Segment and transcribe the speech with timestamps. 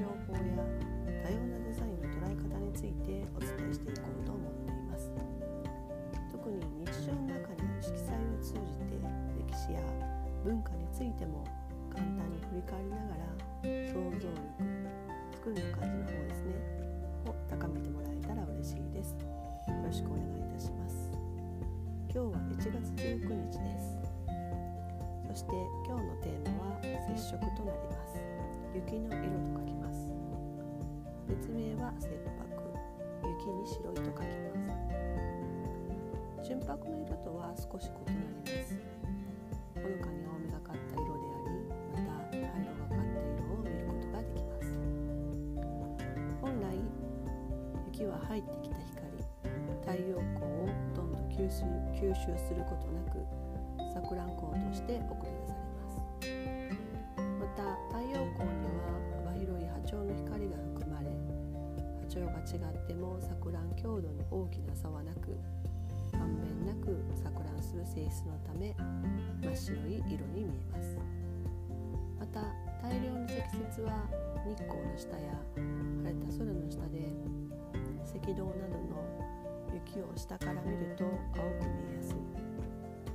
[0.00, 0.40] 情報や
[1.20, 5.12] 多様なデザインの捉え方についてお伝えしていこうと思っています。
[6.32, 6.56] 特に
[6.88, 9.84] 日常の中に色彩を通じて歴史や
[10.42, 11.44] 文化についても
[11.92, 13.28] 簡単に振り返りながら
[13.92, 14.40] 想像力
[15.36, 16.56] 作るの感じの方ですね
[17.28, 19.12] を高めてもらえたら嬉しいです。
[19.20, 21.12] よろしくお願いいたします。
[22.08, 24.00] 今日は1月19日です。
[25.28, 25.52] そして
[25.84, 28.49] 今日のテーマは接触となります。
[28.74, 30.12] 雪の色と書きます。
[31.28, 32.50] 別名は切白
[33.26, 34.54] 雪に白いと書きま
[36.42, 36.46] す。
[36.46, 38.78] 純白の色とは少し異なります。
[39.74, 44.66] ほのかに青みがかった色でありまた灰色がかった色を見ることができます。
[46.40, 46.78] 本来
[47.92, 49.00] 雪は入ってきた光
[49.80, 51.64] 太陽光をほとんど吸収
[51.98, 53.18] 吸収することなく
[53.98, 55.98] 錯乱光として送り出されます。
[57.40, 58.59] また太陽光に
[59.90, 65.36] 幅広い波長の光が含まれ波長が違っても錯乱強度に大きな差はなく
[66.12, 68.74] まんべんなく錯乱する性質のため
[69.42, 70.96] 真っ白い色に見えます。
[72.18, 72.40] また
[72.82, 74.06] 大量の積雪は
[74.46, 77.12] 日光の下や晴れた空の下で
[78.04, 79.00] 赤道などの
[79.74, 82.16] 雪を下から見ると青く見えやすい。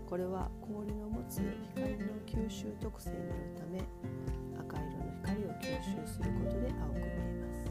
[0.10, 1.42] これは氷の持つ
[1.76, 3.84] 光の吸収特性によるため
[5.36, 7.68] 光を吸収することで青く見えます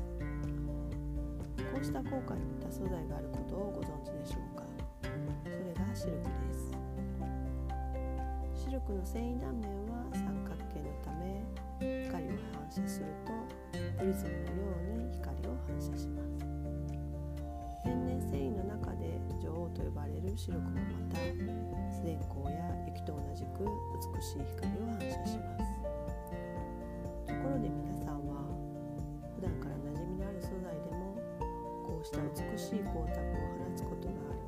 [1.73, 4.65] こうした効果に似た素材があることをご存知でしょうか？
[5.01, 6.77] それがシルクです
[8.69, 11.41] シルクの繊維断面は三角形のため
[12.05, 13.33] 光を反射すると
[13.97, 16.29] プリズムのように光を反射します。
[17.83, 20.80] 天然繊維の中で女王と呼ばれるシルクもま
[21.14, 21.20] た
[21.89, 25.83] 自然光や雪と同じく美しい光を反射します。
[27.44, 28.40] ところで皆さんは
[29.36, 31.12] 普段から馴染みのある素材でも
[31.84, 34.40] こうした美しい光沢を放つことがある。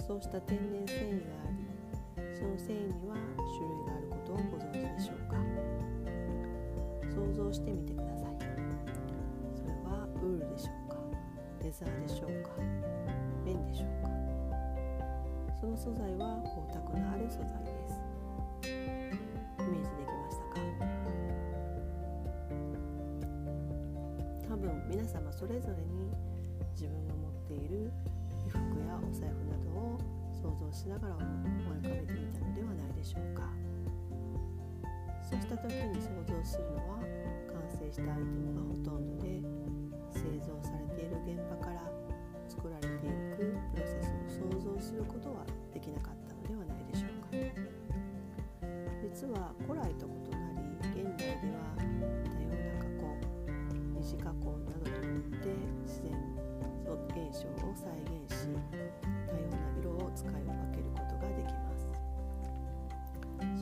[0.00, 5.36] そうした天然繊維がありその繊維には種類があることをご存知でしょうか。
[7.12, 8.40] 想像してみてください。
[9.52, 10.96] それはウールでしょうか？
[11.62, 12.48] レザーでしょうか？
[13.44, 14.08] 綿でしょうか？
[15.60, 17.67] その素材は光沢のある素材。
[25.38, 26.10] それぞれに
[26.74, 27.92] 自分が持っている
[28.50, 29.94] 衣服やお財布などを
[30.34, 33.46] 想像しながら思い浮かべてみたのではないでしょうか。
[35.22, 36.98] そうした時に想像するのは
[37.54, 39.38] 完成したアイテムがほとんどで
[40.10, 41.86] 製造されている現場から
[42.50, 47.38] 作られていくプロセスを想像することはできなかったのではないでしょうか。
[49.06, 52.47] 実は古来と異なり現代では多様
[54.08, 55.52] 二次加工などによって
[55.84, 56.16] 自然
[57.12, 61.92] 現象を再現し多様な色を使い分けることができます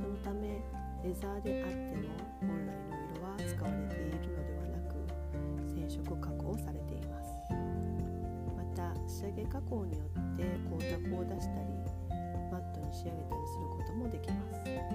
[0.00, 0.62] そのため
[1.02, 2.14] レザーであっても
[2.46, 4.94] 本来の色は使われているのではなく
[5.66, 7.34] 染色加工されています。
[8.56, 10.78] また仕上げ加工によって光
[11.10, 11.74] 沢を出したり
[12.52, 14.85] マットに仕上げたりすることもできます。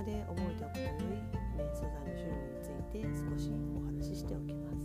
[0.00, 1.20] 中で覚えておくと良い
[1.60, 4.80] 綿素材の種類について少しお話ししておきます。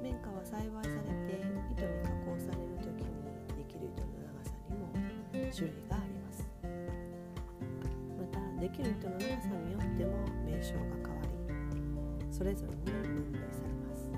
[0.00, 1.44] 綿花は栽培されて
[1.76, 3.20] 糸に加工される時に
[3.52, 4.88] できる糸の長さにも
[5.52, 6.48] 種類があります。
[8.16, 11.36] またできる糸の長さによっても名称が変わり
[12.32, 14.08] それぞれに分類されます。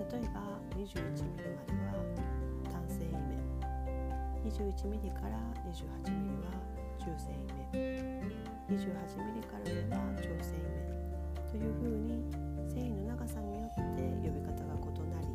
[0.00, 2.08] 例えば 21mm までは
[2.72, 3.36] 単繊維綿
[4.48, 5.36] 21mm から
[5.68, 8.84] 28mm は中性イ目28
[9.24, 10.76] ミリから上が長性目
[11.48, 12.28] というふうに
[12.68, 15.32] 繊維の長さによって呼び方が異なり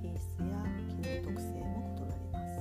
[0.00, 0.56] 品質や
[0.88, 2.56] 機能特性も異なります。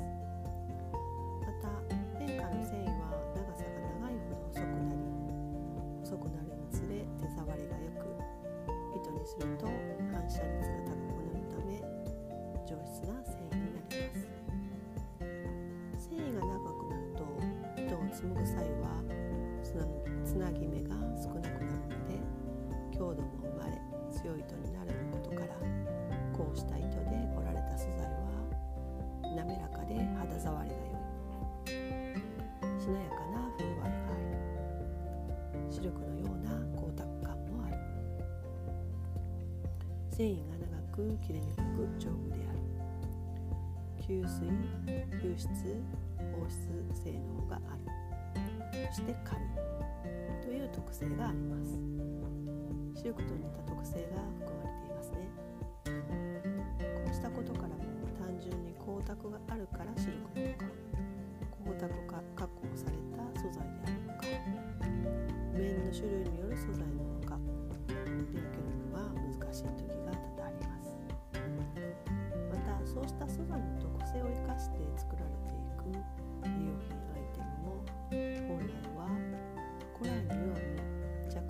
[1.48, 1.72] また
[2.20, 5.00] 綿花の繊維は長さが長いほど細くなり
[6.04, 8.20] 細くなるにつれ手触りが良く
[9.00, 9.64] 糸にすると
[10.12, 10.85] 反射率が
[20.36, 21.80] つなぎ目が少なくなっ
[22.12, 22.20] て
[22.92, 23.80] 強度も生まれ
[24.12, 25.48] 強い糸になることから
[26.36, 28.44] こうした糸で織られた素材は
[29.34, 30.96] 滑らかで肌触りが良い。
[32.78, 35.72] しなやかな風合いがある。
[35.72, 37.78] シルクのような光沢感もある。
[40.12, 42.60] 繊維が長く切れにくく丈夫である。
[44.06, 44.52] 吸水
[45.24, 45.48] 吸湿
[46.20, 46.60] 放出
[47.06, 47.88] 性能がある。
[48.92, 49.75] そして軽い
[50.76, 51.80] 特性があります。
[53.00, 55.32] シルクと似た特性が含まれていますね。
[57.06, 57.80] こうしたことからも
[58.20, 60.68] 単純に光沢があるからシルクなのか
[61.64, 64.28] 光沢化加工された素材であるのか
[65.56, 67.40] 綿の種類による素材ののか
[67.88, 71.00] 見分けるのは難しい時が多々あります。
[72.52, 75.88] またそうした素材の特性を生かして作られていく
[76.44, 77.80] 衣料品アイテムも
[78.12, 78.95] 本来の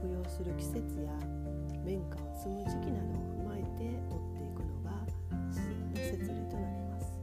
[0.06, 1.12] に着用する季節や
[1.84, 4.94] 綿花を摘む時期などを踏まえて織っていくのが
[5.50, 7.18] 自然の摂理となります。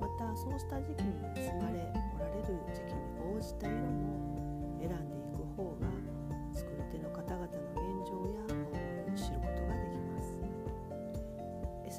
[0.00, 5.84] またそうした時期に摘まれ織られる時期に応じた色も選んでいく方が
[6.52, 10.40] 作り手の方々の現状や思いを知ることができます。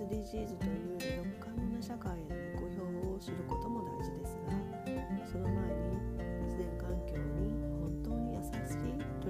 [0.02, 2.82] SDGs という持続可能な社会への目標
[3.14, 4.41] を知ることも大事です。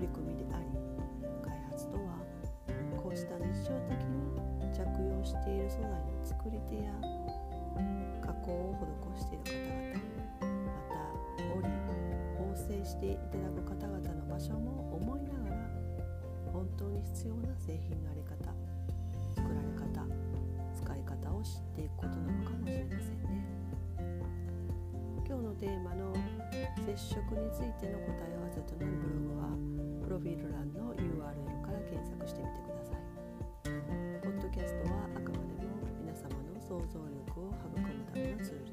[0.01, 0.65] 取り組みであり
[1.45, 2.18] 開発とは
[2.98, 4.33] こうした日常的に
[4.74, 6.89] 着用している素材の作り手や
[8.25, 8.75] 加工を
[9.13, 10.01] 施している
[10.42, 11.06] 方々また
[11.53, 11.74] 織り
[12.33, 15.69] 縫製していただく方々の場所も思いながら
[16.51, 18.50] 本当に必要な製品の在り方
[19.36, 20.01] 作られ方
[20.81, 23.62] 使い方を知っていくことなのかもしれませんね。
[25.27, 26.13] 今日のテーマの
[26.86, 29.81] 接触についての答え合わせとなるブログは
[30.11, 32.99] ロフィール欄の URL から検索してみてください。
[34.19, 35.71] ポッドキャストはあくまでも
[36.03, 38.70] 皆様の想像力を育むためのツール